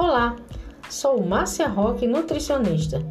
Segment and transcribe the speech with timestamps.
[0.00, 0.36] Olá,
[0.88, 3.04] sou Márcia Roque, nutricionista,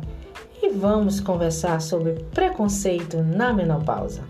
[0.63, 4.23] e vamos conversar sobre preconceito na menopausa.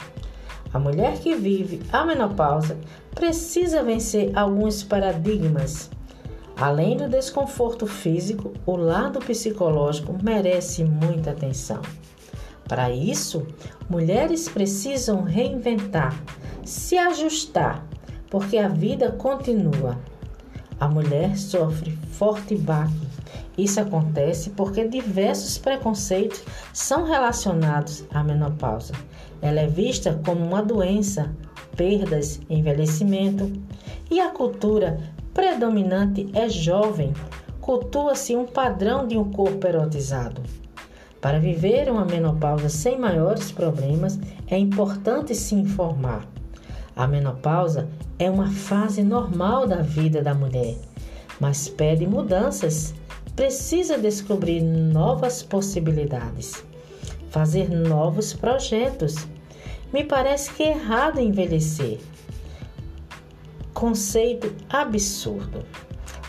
[0.74, 2.76] A mulher que vive a menopausa
[3.14, 5.92] precisa vencer alguns paradigmas.
[6.60, 11.84] Além do desconforto físico, o lado psicológico merece muita atenção.
[12.68, 13.46] Para isso,
[13.88, 16.20] mulheres precisam reinventar,
[16.66, 17.86] se ajustar,
[18.32, 19.96] porque a vida continua.
[20.80, 23.08] A mulher sofre forte baque.
[23.58, 28.94] Isso acontece porque diversos preconceitos são relacionados à menopausa.
[29.42, 31.36] Ela é vista como uma doença,
[31.76, 33.52] perdas, envelhecimento,
[34.12, 35.00] e a cultura
[35.34, 37.12] predominante é jovem.
[37.60, 40.42] Cultua-se um padrão de um corpo erotizado.
[41.20, 46.37] Para viver uma menopausa sem maiores problemas, é importante se informar.
[46.98, 47.88] A menopausa
[48.18, 50.76] é uma fase normal da vida da mulher,
[51.40, 52.96] mas pede mudanças.
[53.36, 56.66] Precisa descobrir novas possibilidades,
[57.30, 59.28] fazer novos projetos.
[59.94, 62.00] Me parece que é errado envelhecer.
[63.76, 65.64] Conceito absurdo.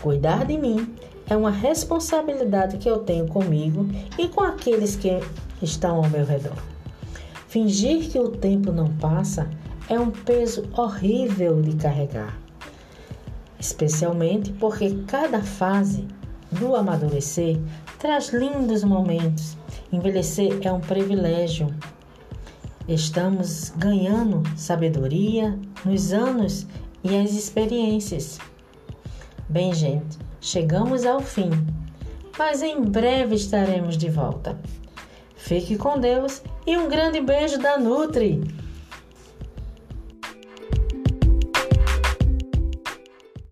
[0.01, 0.95] Cuidar de mim
[1.27, 3.87] é uma responsabilidade que eu tenho comigo
[4.19, 5.19] e com aqueles que
[5.63, 6.78] estão ao meu redor.
[7.49, 9.49] Fingir que o tempo não passa
[9.89, 12.39] é um peso horrível de carregar,
[13.59, 16.07] especialmente porque cada fase
[16.51, 17.59] do amadurecer
[17.97, 19.57] traz lindos momentos.
[19.91, 21.73] Envelhecer é um privilégio.
[22.87, 26.67] Estamos ganhando sabedoria nos anos
[27.03, 28.37] e as experiências.
[29.49, 31.49] Bem, gente, chegamos ao fim,
[32.37, 34.55] mas em breve estaremos de volta.
[35.39, 38.43] Fique com Deus e um grande beijo da Nutri!